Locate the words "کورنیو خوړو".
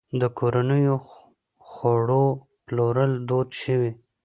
0.37-2.25